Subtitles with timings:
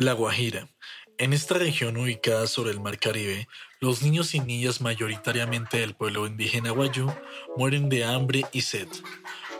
[0.00, 0.68] La Guajira.
[1.18, 3.48] En esta región ubicada sobre el Mar Caribe,
[3.80, 7.12] los niños y niñas mayoritariamente del pueblo indígena guayú
[7.56, 8.86] mueren de hambre y sed.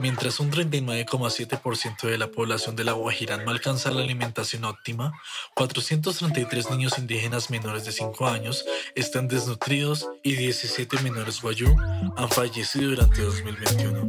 [0.00, 5.12] Mientras un 39,7% de la población de la Guajira no alcanza la alimentación óptima,
[5.54, 8.64] 433 niños indígenas menores de 5 años
[8.94, 11.74] están desnutridos y 17 menores guayú
[12.16, 14.08] han fallecido durante 2021.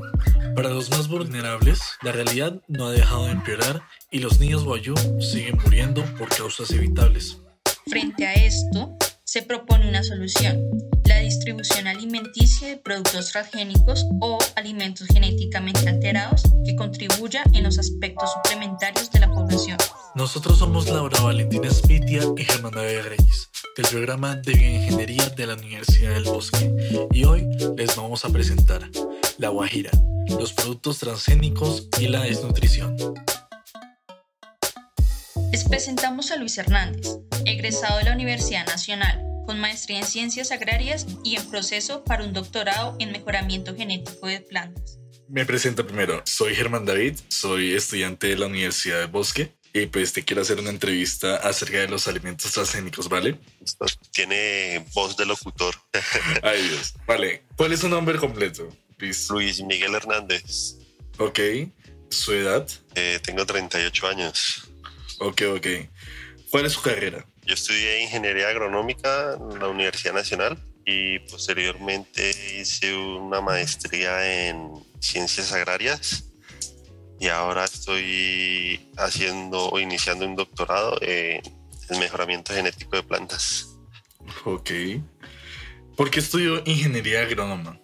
[0.56, 3.82] Para los más vulnerables, la realidad no ha dejado de empeorar
[4.12, 7.38] y los niños guayú siguen muriendo por causas evitables.
[7.88, 10.60] Frente a esto, se propone una solución,
[11.10, 18.32] la distribución alimenticia de productos transgénicos o alimentos genéticamente alterados que contribuya en los aspectos
[18.34, 19.78] suplementarios de la población.
[20.14, 25.56] Nosotros somos Laura Valentina Spitia y Germán David Reyes, del programa de Bioingeniería de la
[25.56, 26.72] Universidad del Bosque,
[27.12, 28.88] y hoy les vamos a presentar
[29.40, 29.92] La Guajira,
[30.30, 32.96] los productos transgénicos y la desnutrición.
[35.52, 41.08] Les presentamos a Luis Hernández, egresado de la Universidad Nacional, con maestría en ciencias agrarias
[41.24, 45.00] y en proceso para un doctorado en mejoramiento genético de plantas.
[45.28, 50.14] Me presento primero, soy Germán David, soy estudiante de la Universidad de Bosque y pues
[50.14, 53.40] te quiero hacer una entrevista acerca de los alimentos transgénicos, ¿vale?
[54.12, 55.74] Tiene voz de locutor.
[56.44, 57.42] Ay Dios, vale.
[57.56, 58.70] ¿Cuál es su nombre completo?
[59.00, 60.76] Luis, Luis Miguel Hernández.
[61.18, 61.40] Ok.
[62.10, 62.70] ¿Su edad?
[62.94, 64.70] Eh, tengo 38 años.
[65.18, 65.68] Ok, ok.
[66.52, 67.26] ¿Cuál es su carrera?
[67.50, 70.56] Yo estudié ingeniería agronómica en la Universidad Nacional
[70.86, 74.70] y posteriormente hice una maestría en
[75.00, 76.26] ciencias agrarias
[77.20, 81.42] y ahora estoy haciendo o iniciando un doctorado en
[81.90, 83.66] mejoramiento genético de plantas.
[84.46, 84.70] Ok.
[85.98, 87.80] ¿Por qué estudió ingeniería agrónoma?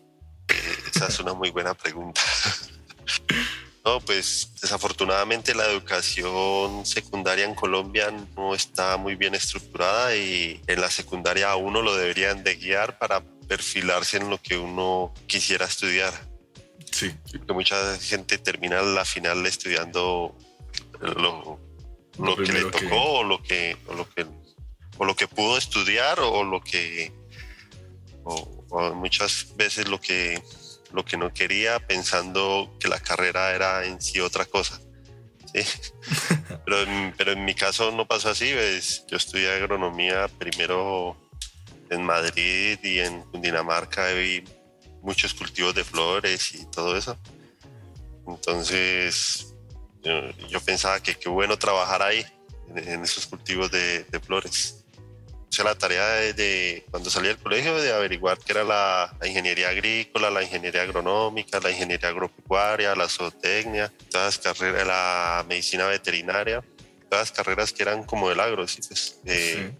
[0.93, 2.21] Esa es una muy buena pregunta.
[3.85, 10.81] No, pues desafortunadamente la educación secundaria en Colombia no está muy bien estructurada y en
[10.81, 15.67] la secundaria a uno lo deberían de guiar para perfilarse en lo que uno quisiera
[15.67, 16.13] estudiar.
[16.91, 17.13] Sí.
[17.47, 20.35] Mucha gente termina la final estudiando
[20.99, 21.59] lo,
[22.17, 24.25] lo, que le tocó o lo que, o lo que
[24.97, 27.11] o lo que pudo estudiar o lo que
[28.23, 30.41] o muchas veces lo que
[30.95, 34.79] lo que no quería pensando que la carrera era en sí otra cosa.
[36.65, 39.05] pero, en, pero en mi caso no pasó así, ¿ves?
[39.07, 41.15] yo estudié agronomía primero
[41.89, 44.43] en Madrid y en Cundinamarca vi
[45.01, 47.17] muchos cultivos de flores y todo eso.
[48.27, 49.53] Entonces
[50.49, 52.25] yo, pensaba que qué bueno trabajar ahí,
[52.75, 54.84] en, esos cultivos de, de flores
[55.63, 60.43] la tarea de, cuando salí del colegio de averiguar qué era la, ingeniería agrícola, la
[60.43, 66.63] ingeniería agronómica, la ingeniería agropecuaria, la zootecnia, todas las carreras, la medicina veterinaria,
[67.09, 68.81] todas las carreras que eran como del agro, ¿sí?
[68.87, 69.73] Pues, eh,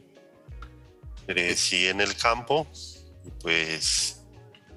[1.56, 1.88] sí.
[1.88, 2.68] en el campo,
[3.42, 4.22] pues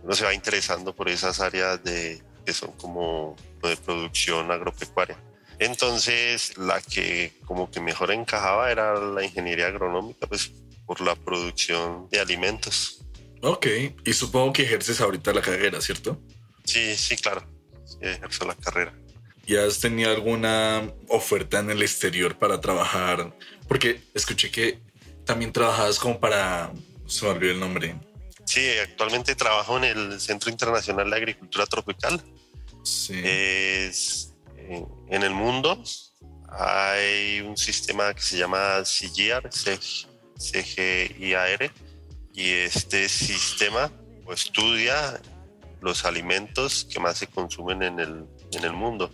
[0.02, 5.18] uno se va interesando por esas áreas de, que son como de producción agropecuaria.
[5.58, 10.52] Entonces, la que como que mejor encajaba era la ingeniería agronómica, pues
[10.88, 13.04] por la producción de alimentos.
[13.42, 13.66] Ok,
[14.04, 16.18] y supongo que ejerces ahorita la carrera, ¿cierto?
[16.64, 17.46] Sí, sí, claro.
[17.84, 18.94] Sí, ejerzo la carrera.
[19.46, 23.36] ¿Y has tenido alguna oferta en el exterior para trabajar?
[23.68, 24.78] Porque escuché que
[25.24, 26.72] también trabajabas como para...
[27.06, 27.94] Se me olvidó el nombre.
[28.46, 32.22] Sí, actualmente trabajo en el Centro Internacional de Agricultura Tropical.
[32.82, 33.20] Sí.
[33.22, 35.82] Es, en el mundo
[36.50, 39.50] hay un sistema que se llama CGIAR,
[40.38, 41.70] CGIAR,
[42.32, 43.90] y este sistema
[44.32, 45.20] estudia
[45.80, 49.12] los alimentos que más se consumen en el, en el mundo,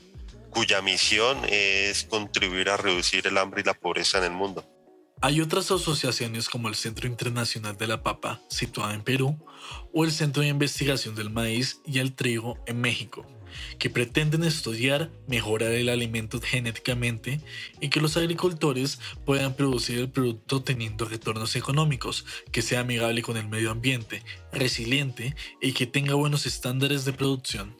[0.51, 4.65] cuya misión es contribuir a reducir el hambre y la pobreza en el mundo.
[5.21, 9.39] Hay otras asociaciones como el Centro Internacional de la Papa, situado en Perú,
[9.93, 13.27] o el Centro de Investigación del Maíz y el Trigo en México,
[13.79, 17.41] que pretenden estudiar mejorar el alimento genéticamente
[17.81, 23.37] y que los agricultores puedan producir el producto teniendo retornos económicos, que sea amigable con
[23.37, 27.77] el medio ambiente, resiliente y que tenga buenos estándares de producción.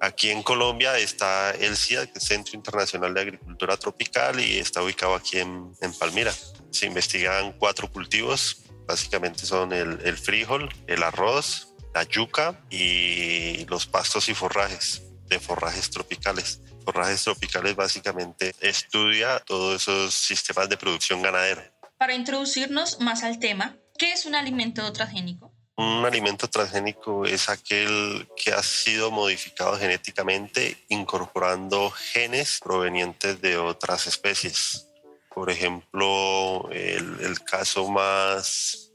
[0.00, 5.14] Aquí en Colombia está el CIA, el Centro Internacional de Agricultura Tropical, y está ubicado
[5.14, 6.34] aquí en, Palmira.
[6.72, 14.28] Se investigan cuatro cultivos, básicamente son el frijol, el arroz, la yuca y los pastos
[14.28, 15.02] y forrajes
[15.32, 16.60] de forrajes tropicales.
[16.84, 21.72] Forrajes tropicales básicamente estudia todos esos sistemas de producción ganadera.
[21.96, 25.52] Para introducirnos más al tema, ¿qué es un alimento transgénico?
[25.76, 34.06] Un alimento transgénico es aquel que ha sido modificado genéticamente incorporando genes provenientes de otras
[34.06, 34.86] especies.
[35.34, 38.92] Por ejemplo, el, el caso más,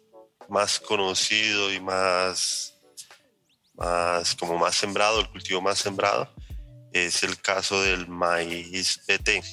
[0.50, 2.77] más conocido y más,
[3.78, 6.34] más, como más sembrado, el cultivo más sembrado,
[6.92, 9.44] es el caso del maíz BT.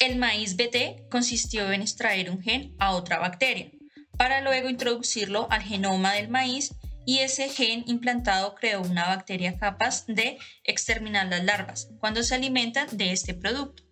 [0.00, 3.70] El maíz BT consistió en extraer un gen a otra bacteria,
[4.18, 6.74] para luego introducirlo al genoma del maíz
[7.04, 12.88] y ese gen implantado creó una bacteria capaz de exterminar las larvas cuando se alimentan
[12.96, 13.82] de este producto.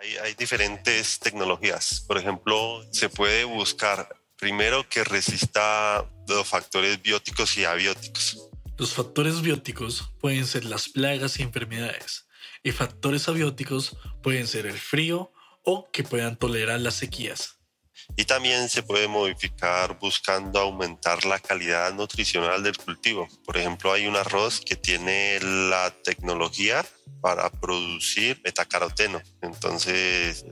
[0.00, 2.04] Hay, hay, diferentes tecnologías.
[2.08, 8.50] Por ejemplo, se puede buscar primero que resista los factores bióticos y abióticos.
[8.78, 12.28] Los factores bióticos pueden ser las plagas y enfermedades,
[12.62, 15.32] y factores abióticos pueden ser el frío
[15.64, 17.55] o que puedan tolerar las sequías.
[18.14, 23.28] Y también se puede modificar buscando aumentar la calidad nutricional del cultivo.
[23.44, 26.84] Por ejemplo, hay un arroz que tiene la tecnología
[27.20, 29.20] para producir metacaroteno.
[29.42, 30.44] Entonces,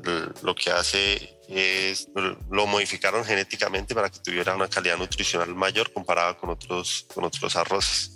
[0.42, 2.08] lo que hace es,
[2.50, 7.56] lo modificaron genéticamente para que tuviera una calidad nutricional mayor comparada con otros, con otros
[7.56, 8.12] arroces.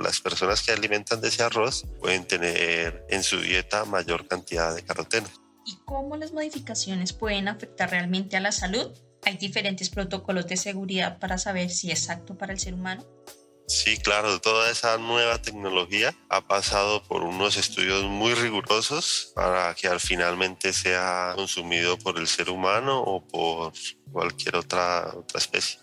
[0.00, 4.82] Las personas que alimentan de ese arroz pueden tener en su dieta mayor cantidad de
[4.82, 5.28] caroteno.
[5.68, 8.90] ¿Y cómo las modificaciones pueden afectar realmente a la salud?
[9.26, 13.06] ¿Hay diferentes protocolos de seguridad para saber si es apto para el ser humano?
[13.66, 19.88] Sí, claro, toda esa nueva tecnología ha pasado por unos estudios muy rigurosos para que
[19.88, 23.74] al finalmente sea consumido por el ser humano o por
[24.10, 25.80] cualquier otra, otra especie.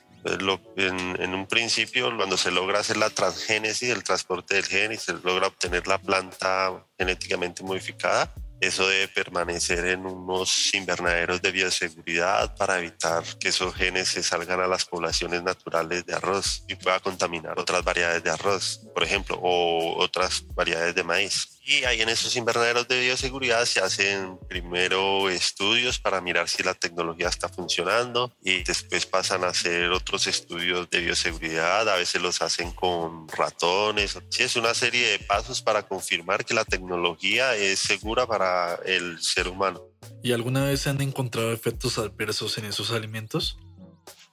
[0.78, 4.98] En, en, un principio, cuando se logra hacer la transgénesis, el transporte del gen y
[4.98, 12.56] se logra obtener la planta genéticamente modificada, eso debe permanecer en unos invernaderos de bioseguridad
[12.56, 17.00] para evitar que esos genes se salgan a las poblaciones naturales de arroz y pueda
[17.00, 21.55] contaminar otras variedades de arroz, por ejemplo, o otras variedades de maíz.
[21.68, 26.76] Y ahí en esos invernaderos de bioseguridad se hacen primero estudios para mirar si la
[26.76, 31.90] tecnología está funcionando y después pasan a hacer otros estudios de bioseguridad.
[31.90, 34.16] A veces los hacen con ratones.
[34.30, 39.20] Sí, es una serie de pasos para confirmar que la tecnología es segura para el
[39.20, 39.82] ser humano.
[40.22, 43.58] ¿Y alguna vez se han encontrado efectos adversos en esos alimentos?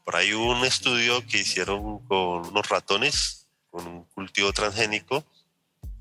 [0.04, 5.24] Por ahí hubo un estudio que hicieron con unos ratones, con un cultivo transgénico,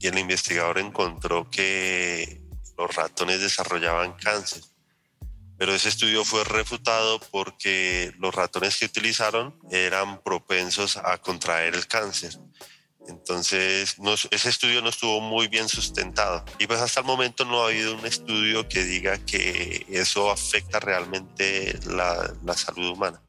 [0.01, 2.41] y el investigador encontró que
[2.77, 4.63] los ratones desarrollaban cáncer.
[5.57, 11.85] Pero ese estudio fue refutado porque los ratones que utilizaron eran propensos a contraer el
[11.85, 12.35] cáncer.
[13.07, 13.95] Entonces,
[14.31, 16.43] ese estudio no estuvo muy bien sustentado.
[16.57, 20.79] Y pues hasta el momento no ha habido un estudio que diga que eso afecta
[20.79, 23.21] realmente la, la salud humana.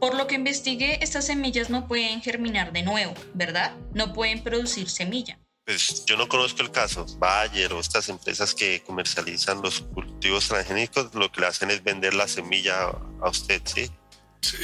[0.00, 3.76] Por lo que investigué, estas semillas no pueden germinar de nuevo, ¿verdad?
[3.94, 5.38] No pueden producir semilla
[5.68, 7.04] pues yo no conozco el caso.
[7.18, 12.14] Bayer o estas empresas que comercializan los cultivos transgénicos, lo que le hacen es vender
[12.14, 12.84] la semilla
[13.20, 13.90] a usted, ¿sí?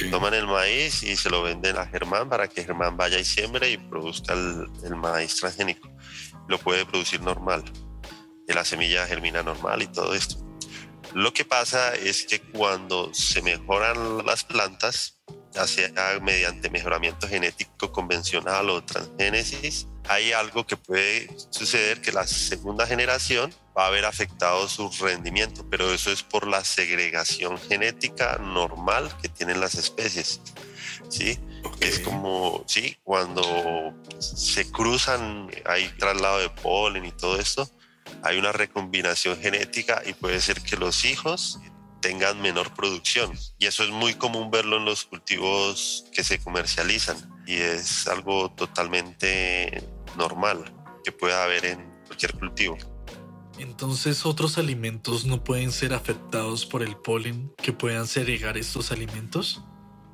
[0.09, 3.69] Toman el maíz y se lo venden a Germán para que Germán vaya y siembre
[3.69, 5.87] y produzca el, el maíz transgénico.
[6.47, 7.63] Lo puede producir normal.
[8.47, 10.37] Y la semilla germina normal y todo esto.
[11.13, 15.19] Lo que pasa es que cuando se mejoran las plantas,
[15.53, 22.27] ya sea mediante mejoramiento genético convencional o transgénesis, hay algo que puede suceder que la
[22.27, 28.37] segunda generación va a haber afectado su rendimiento, pero eso es por la segregación genética
[28.37, 30.41] normal que tienen las especies.
[31.09, 31.39] ¿sí?
[31.79, 37.69] Es como, sí, cuando se cruzan, hay traslado de polen y todo esto,
[38.23, 41.59] hay una recombinación genética y puede ser que los hijos
[42.01, 43.33] tengan menor producción.
[43.57, 47.17] Y eso es muy común verlo en los cultivos que se comercializan.
[47.47, 49.83] Y es algo totalmente
[50.17, 52.77] normal que pueda haber en cualquier cultivo.
[53.57, 59.61] Entonces, ¿otros alimentos no pueden ser afectados por el polen que puedan segregar estos alimentos?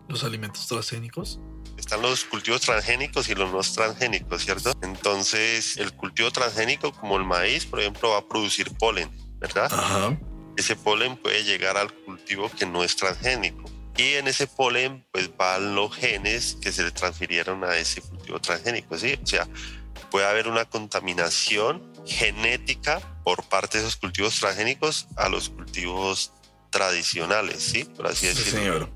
[0.07, 1.39] ¿Los alimentos transgénicos?
[1.77, 4.73] Están los cultivos transgénicos y los no transgénicos, ¿cierto?
[4.83, 9.71] Entonces, el cultivo transgénico, como el maíz, por ejemplo, va a producir polen, ¿verdad?
[9.71, 10.17] Ajá
[10.57, 13.63] ese polen puede llegar al cultivo que no es transgénico.
[13.97, 18.39] Y en ese polen pues van los genes que se le transfirieron a ese cultivo
[18.39, 19.17] transgénico, ¿sí?
[19.21, 19.47] O sea,
[20.11, 26.33] puede haber una contaminación genética por parte de esos cultivos transgénicos a los cultivos
[26.69, 27.85] tradicionales, ¿sí?
[27.85, 28.51] Por así decirlo.
[28.51, 28.89] señor.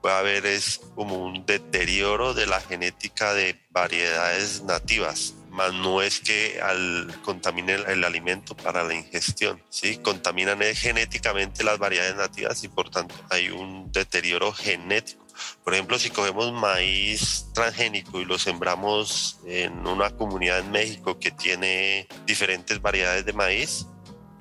[0.00, 6.20] Puede haber es como un deterioro de la genética de variedades nativas más no es
[6.20, 9.98] que al contaminen el, alimento para la ingestión, ¿sí?
[9.98, 15.21] Contaminan genéticamente las variedades nativas y por tanto hay un deterioro genético.
[15.64, 21.30] Por ejemplo, si cogemos maíz transgénico y lo sembramos en una comunidad en México que
[21.30, 23.86] tiene diferentes variedades de maíz,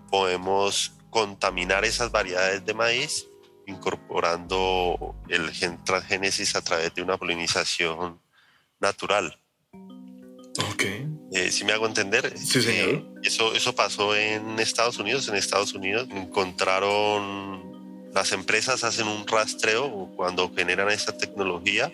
[0.10, 3.28] podemos contaminar esas variedades de maíz
[3.68, 8.20] incorporando el gen transgénesis a través de una polinización
[8.80, 9.38] natural.
[10.72, 10.84] Ok.
[11.34, 12.90] Eh, si me hago entender, Sí, señor.
[12.90, 15.28] Eh, eso, eso pasó en Estados Unidos.
[15.30, 17.71] En Estados Unidos encontraron,
[18.14, 21.92] las empresas hacen un rastreo cuando generan esta tecnología.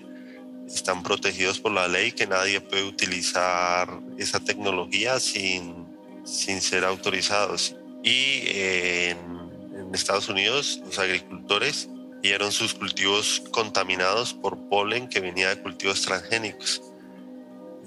[0.68, 5.86] Están protegidos por la ley que nadie puede utilizar esa tecnología sin,
[6.26, 7.76] sin ser autorizados.
[8.04, 11.88] Y eh, en, en Estados Unidos los agricultores
[12.22, 16.82] vieron sus cultivos contaminados por polen que venía de cultivos transgénicos.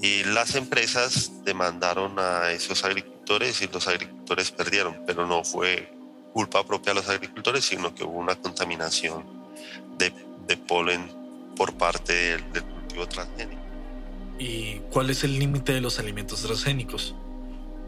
[0.00, 5.99] Y las empresas demandaron a esos agricultores y los agricultores perdieron, pero no fue
[6.32, 9.24] culpa propia de los agricultores, sino que hubo una contaminación
[9.98, 10.12] de,
[10.46, 11.10] de polen
[11.56, 13.60] por parte del, del cultivo transgénico.
[14.38, 17.14] ¿Y cuál es el límite de los alimentos transgénicos?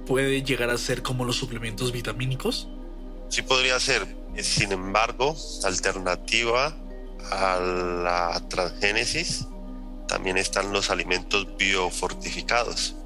[0.06, 2.68] ¿Puede llegar a ser como los suplementos vitamínicos?
[3.28, 4.06] Sí podría ser,
[4.36, 5.34] eh, sin embargo,
[5.64, 6.76] alternativa
[7.30, 9.46] a la transgénesis,
[10.08, 12.96] también están los alimentos biofortificados,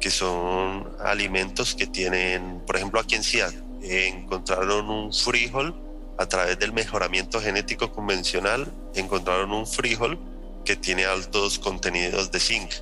[0.00, 3.54] que son alimentos que tienen, por ejemplo, aquí en CIAD,
[3.90, 5.74] encontraron un frijol
[6.18, 10.18] a través del mejoramiento genético convencional, encontraron un frijol
[10.64, 12.72] que tiene altos contenidos de zinc.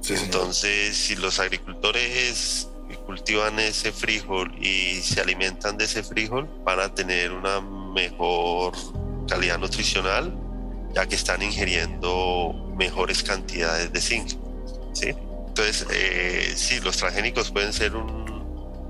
[0.00, 0.14] Sí.
[0.14, 2.68] Entonces, si los agricultores
[3.06, 8.74] cultivan ese frijol y se alimentan de ese frijol, van a tener una mejor
[9.28, 10.34] calidad nutricional,
[10.94, 14.32] ya que están ingiriendo mejores cantidades de zinc.
[14.92, 15.14] ¿sí?
[15.48, 18.21] Entonces, eh, sí, los transgénicos pueden ser un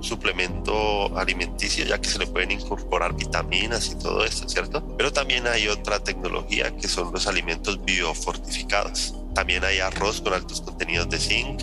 [0.03, 4.83] suplemento alimenticio, ya que se le pueden incorporar vitaminas y todo esto, ¿cierto?
[4.97, 9.15] Pero también hay otra tecnología que son los alimentos biofortificados.
[9.35, 11.63] También hay arroz con altos contenidos de zinc,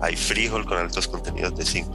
[0.00, 1.88] hay frijol con altos contenidos de zinc.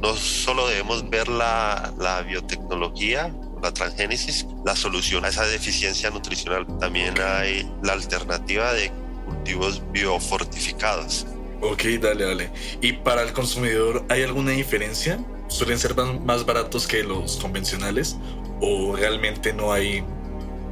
[0.00, 6.66] No solo debemos ver la, la biotecnología, la transgénesis, la solución a esa deficiencia nutricional.
[6.78, 8.90] También hay la alternativa de
[9.26, 11.26] cultivos biofortificados.
[11.62, 12.50] Ok, dale, dale.
[12.80, 15.18] ¿Y para el consumidor hay alguna diferencia?
[15.46, 18.16] ¿Suelen ser más- baratos que los convencionales?
[18.60, 20.02] ¿O realmente no hay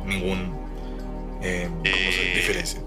[0.05, 0.53] ningún
[1.43, 1.69] eh.
[1.85, 2.81] Eh, diferencia?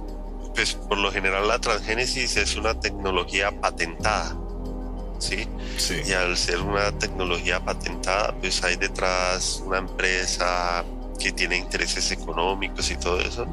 [0.53, 4.37] Pues por lo general la transgénesis es una tecnología patentada,
[5.19, 5.47] ¿sí?
[5.77, 6.01] Sí.
[6.05, 10.83] Y al ser una tecnología patentada, pues hay detrás una empresa
[11.23, 13.47] que tiene intereses económicos y todo eso,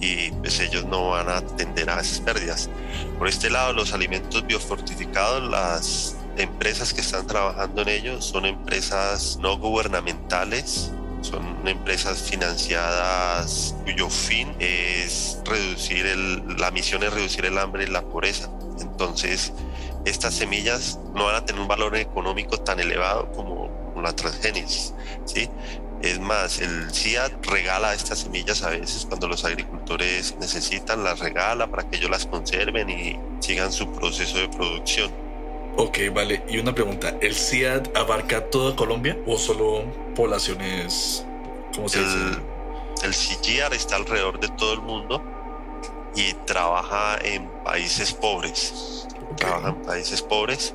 [0.00, 2.70] y pues ellos no van a atender a esas pérdidas.
[3.18, 9.38] Por este lado, los alimentos biofortificados, las empresas que están trabajando en ellos son empresas
[9.40, 17.58] no gubernamentales, son empresas financiadas cuyo fin es reducir el, la misión es reducir el
[17.58, 18.48] hambre y la pobreza.
[18.80, 19.52] Entonces,
[20.04, 23.68] estas semillas no van a tener un valor económico tan elevado como
[24.00, 24.94] la transgénesis,
[25.26, 25.50] ¿sí?
[26.02, 31.66] Es más, el CIAT regala estas semillas a veces cuando los agricultores necesitan, las regala
[31.70, 35.10] para que ellos las conserven y sigan su proceso de producción.
[35.76, 36.42] Ok, vale.
[36.48, 39.84] Y una pregunta, ¿el CIAD abarca toda Colombia o solo
[40.16, 41.24] poblaciones,
[41.74, 42.16] ¿cómo se dice?
[42.16, 42.42] El,
[43.04, 45.22] el CGIAR está alrededor de todo el mundo
[46.16, 49.06] y trabaja en países pobres.
[49.36, 50.74] Trabaja en países pobres,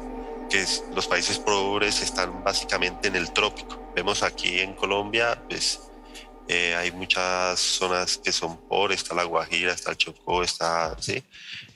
[0.49, 3.77] que es- los países pobres están básicamente en el trópico.
[3.95, 5.79] Vemos aquí en Colombia, pues
[6.47, 11.23] eh, hay muchas zonas que son pobres, está la Guajira, está el Chocó, está, ¿sí?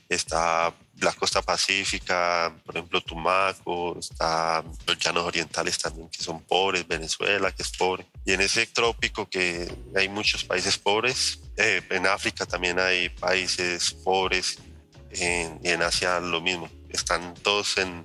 [0.10, 6.86] está la costa pacífica, por ejemplo Tumaco, está los llanos orientales también que son pobres,
[6.88, 8.06] Venezuela que es pobre.
[8.26, 13.92] Y en ese trópico que hay muchos países pobres, eh, en África también hay países
[14.04, 14.58] pobres,
[15.12, 18.04] en- en Asia lo mismo, están todos en,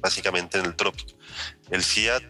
[0.00, 1.12] básicamente en el trópico.
[1.70, 2.22] El CIAT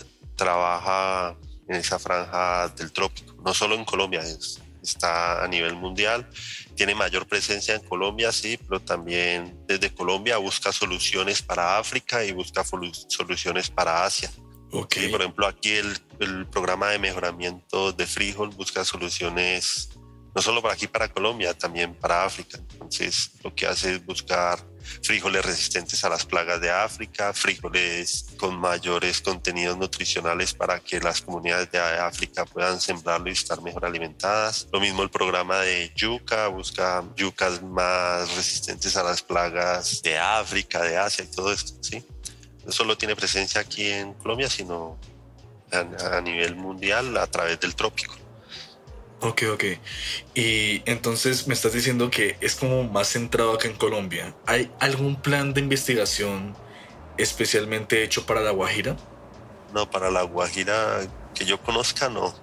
[0.43, 1.37] trabaja
[1.69, 6.29] en esa franja del trópico, no solo en Colombia, es- está a nivel mundial,
[6.75, 12.33] tiene mayor presencia en Colombia, sí, pero también desde Colombia busca soluciones para África y
[12.33, 12.65] busca
[13.07, 14.29] soluciones para Asia.
[14.73, 14.95] Ok.
[14.95, 19.91] Sí, por ejemplo, aquí el, el programa de mejoramiento de frijol busca soluciones
[20.35, 22.59] no solo para aquí, para Colombia, también para África.
[22.59, 24.59] Entonces, lo que hace es buscar
[25.03, 31.21] frijoles resistentes a las plagas de África, frijoles con mayores contenidos nutricionales para que las
[31.21, 34.69] comunidades de África puedan sembrarlo y estar mejor alimentadas.
[34.73, 40.83] Lo mismo el programa de yuca, busca yucas más resistentes a las plagas de África,
[40.83, 42.05] de Asia y todo esto, ¿sí?
[42.65, 44.99] No solo tiene presencia aquí en Colombia, sino
[45.73, 48.22] a, a nivel mundial a través del trópico.
[49.23, 49.65] Ok, ok.
[50.35, 54.35] Y entonces me estás diciendo que es como más centrado acá en Colombia.
[54.47, 56.57] ¿Hay algún plan de investigación
[57.19, 58.97] especialmente hecho para la Guajira?
[59.73, 61.03] No, para la Guajira
[61.35, 62.35] que yo conozca, no.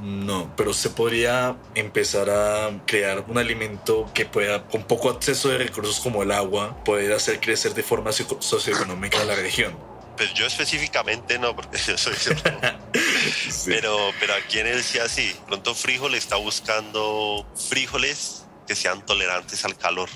[0.00, 5.58] No, pero se podría empezar a crear un alimento que pueda, con poco acceso de
[5.58, 9.93] recursos como el agua, poder hacer crecer de forma socioeconómica la región.
[10.16, 12.14] Pues yo específicamente no, porque yo soy
[13.66, 19.76] pero, pero aquí en el sí, pronto Frijol está buscando frijoles que sean tolerantes al
[19.76, 20.08] calor.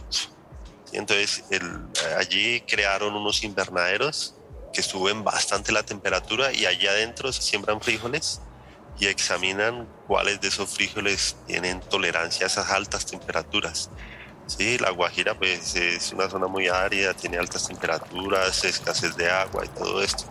[0.93, 1.45] Entonces
[2.17, 4.35] allí crearon unos invernaderos
[4.73, 8.41] que suben bastante la temperatura y allí adentro se siembran frijoles
[8.99, 13.91] y examinan cuáles de esos frijoles tienen tolerancia a esas altas temperaturas.
[14.49, 19.65] Sí, la Guajira pues es una zona muy árida, tiene altas temperaturas, escasez de agua
[19.65, 20.25] y todo esto.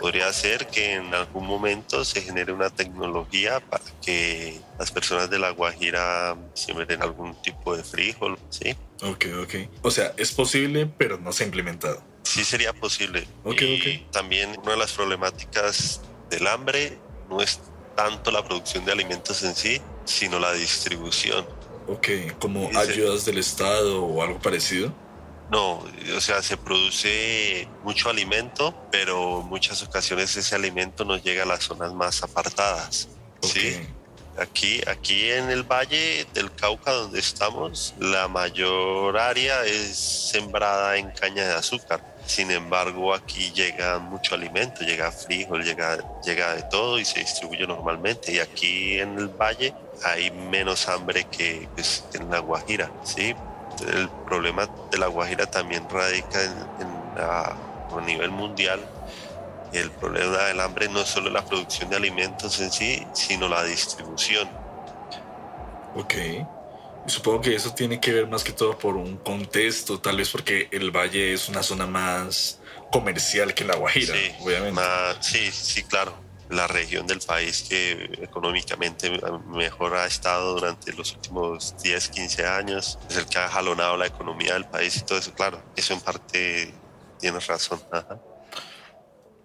[0.00, 5.40] Podría ser que en algún momento se genere una tecnología para que las personas de
[5.40, 8.76] la Guajira siembren algún tipo de frijol, ¿sí?
[9.02, 9.54] Ok, ok.
[9.82, 12.00] O sea, es posible, pero no se ha implementado.
[12.22, 13.26] Sí sería posible.
[13.42, 16.00] Ok, y También una de las problemáticas
[16.30, 16.96] del hambre
[17.28, 17.60] no es
[17.96, 21.44] tanto la producción de alimentos en sí, sino la distribución.
[21.88, 24.92] Ok, como ayudas del Estado o algo parecido.
[25.50, 25.82] No,
[26.14, 31.46] o sea, se produce mucho alimento, pero en muchas ocasiones ese alimento no llega a
[31.46, 33.08] las zonas más apartadas.
[33.40, 33.80] Sí.
[34.38, 41.10] Aquí, aquí en el valle del Cauca donde estamos, la mayor área es sembrada en
[41.10, 42.17] caña de azúcar.
[42.28, 47.66] Sin embargo, aquí llega mucho alimento, llega frijol, llega, llega de todo y se distribuye
[47.66, 48.32] normalmente.
[48.32, 49.72] Y aquí en el valle
[50.04, 53.34] hay menos hambre que pues, en la Guajira, ¿sí?
[53.94, 56.52] El problema de la Guajira también radica en,
[57.18, 57.56] a
[58.04, 58.78] nivel mundial.
[59.72, 63.64] El problema del hambre no es solo la producción de alimentos en sí, sino la
[63.64, 64.50] distribución.
[65.96, 66.14] Ok.
[67.08, 70.68] Supongo que eso tiene que ver más que todo por un contexto, tal vez porque
[70.70, 72.60] el valle es una zona más
[72.92, 74.82] comercial que la Guajira, sí, obviamente.
[75.20, 76.14] sí, sí, claro.
[76.50, 79.10] La región del país que económicamente
[79.48, 84.06] mejor ha estado durante los últimos 10, 15 años, es el que ha jalonado la
[84.06, 85.62] economía del país y todo eso, claro.
[85.76, 86.72] Eso en parte
[87.20, 87.80] tienes razón.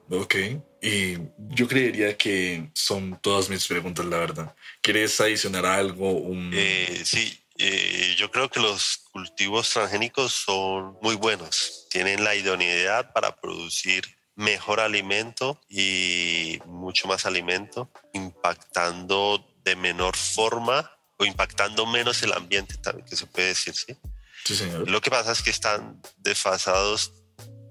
[0.10, 0.36] Ok,
[0.82, 1.17] y
[1.49, 4.56] yo creería que son todas mis preguntas, la verdad.
[4.82, 6.12] ¿Quieres adicionar algo?
[6.12, 6.52] Un...
[6.54, 11.88] Eh, sí, eh, yo creo que los cultivos transgénicos son muy buenos.
[11.89, 14.04] Tienen la idoneidad para producir
[14.36, 22.76] mejor alimento y mucho más alimento, impactando de menor forma o impactando menos el ambiente
[22.76, 23.95] también, que se puede decir, ¿sí?
[24.43, 24.89] Sí, señor.
[24.89, 27.13] Lo que pasa es que están desfasados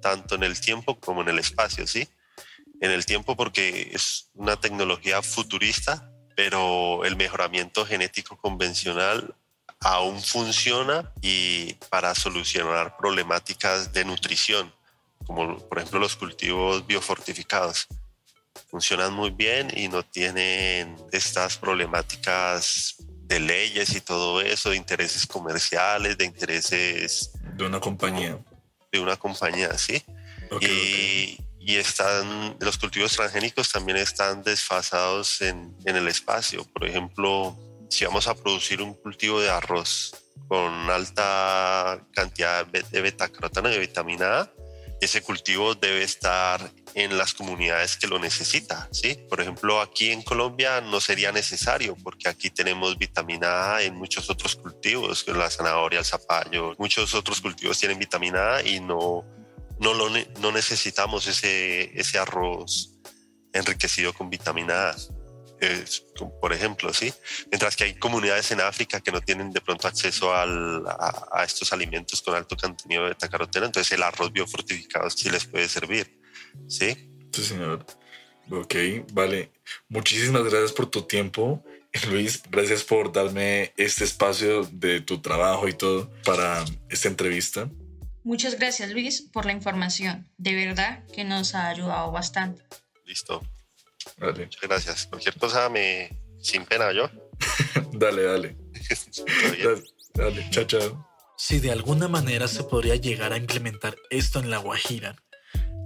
[0.00, 2.09] tanto en el tiempo como en el espacio, ¿sí?
[2.81, 9.37] En el tiempo porque es una tecnología futurista, pero el mejoramiento genético convencional
[9.83, 14.73] aún funciona y para solucionar problemáticas de nutrición,
[15.27, 17.87] como por ejemplo los cultivos biofortificados.
[18.71, 25.27] Funcionan muy bien y no tienen estas problemáticas de leyes y todo eso, de intereses
[25.27, 27.33] comerciales, de intereses...
[27.57, 28.38] De una compañía.
[28.90, 30.03] De una compañía, sí.
[30.61, 36.64] y, y, están, los cultivos transgénicos también están desfasados en, en el espacio.
[36.75, 37.57] Por ejemplo,
[37.92, 40.14] si vamos a producir un cultivo de arroz
[40.48, 44.50] con alta cantidad de betacaroteno de vitamina A,
[44.98, 49.18] ese cultivo debe estar en las comunidades que lo necesita, ¿sí?
[49.28, 54.31] Por ejemplo, aquí en Colombia no sería necesario porque aquí tenemos vitamina A en muchos
[54.31, 59.24] otros cultivos, la zanahoria, el zapallo, muchos otros cultivos tienen vitamina A y no,
[59.81, 60.09] no, lo,
[60.40, 62.94] no necesitamos ese, ese arroz
[63.52, 64.96] enriquecido con vitamina A
[66.40, 67.12] por ejemplo, ¿sí?
[67.51, 71.72] Mientras que hay comunidades en África que no tienen de pronto acceso al, a, estos
[71.72, 76.20] alimentos con alto contenido de beta-caroteno, entonces el arroz biofortificado sí les puede servir,
[76.68, 77.11] ¿sí?
[77.33, 77.87] Sí, señor.
[78.51, 78.75] Ok,
[79.12, 79.53] vale.
[79.88, 81.64] Muchísimas gracias por tu tiempo.
[82.11, 87.70] Luis, gracias por darme este espacio de tu trabajo y todo para esta entrevista.
[88.25, 90.29] Muchas gracias Luis por la información.
[90.38, 92.62] De verdad que nos ha ayudado bastante.
[93.05, 93.42] Listo.
[94.18, 95.06] Muchas gracias.
[95.06, 97.10] Cualquier cosa me sin pena yo.
[97.92, 98.56] dale, dale.
[99.62, 99.82] dale.
[100.14, 101.08] Dale, chao, chao.
[101.36, 105.16] Si de alguna manera se podría llegar a implementar esto en La Guajira,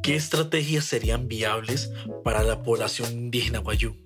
[0.02, 1.90] ¿qué estrategias serían viables
[2.24, 3.96] para la población indígena guayú?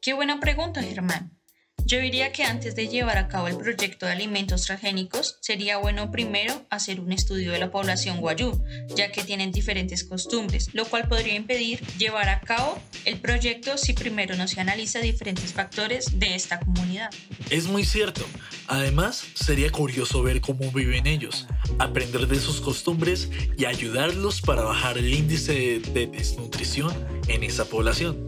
[0.00, 1.38] Qué buena pregunta, Germán.
[1.84, 6.10] Yo diría que antes de llevar a cabo el proyecto de alimentos transgénicos, sería bueno
[6.10, 8.62] primero hacer un estudio de la población guayú,
[8.94, 13.92] ya que tienen diferentes costumbres, lo cual podría impedir llevar a cabo el proyecto si
[13.92, 17.10] primero no se analiza diferentes factores de esta comunidad.
[17.50, 18.24] Es muy cierto.
[18.68, 21.46] Además, sería curioso ver cómo viven ellos,
[21.78, 26.92] aprender de sus costumbres y ayudarlos para bajar el índice de desnutrición
[27.28, 28.24] en esa población.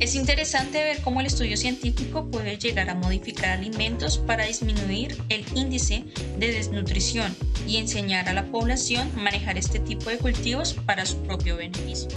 [0.00, 5.44] Es interesante ver cómo el estudio científico puede llegar a modificar alimentos para disminuir el
[5.54, 6.04] índice
[6.38, 7.34] de desnutrición
[7.66, 12.10] y enseñar a la población a manejar este tipo de cultivos para su propio beneficio.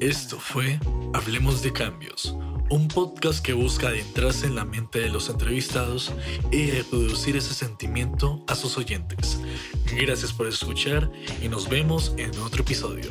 [0.00, 0.78] Esto fue
[1.14, 2.36] Hablemos de Cambios,
[2.68, 6.12] un podcast que busca adentrarse en la mente de los entrevistados
[6.52, 9.40] y reproducir ese sentimiento a sus oyentes.
[9.96, 11.10] Gracias por escuchar
[11.42, 13.10] y nos vemos en otro episodio.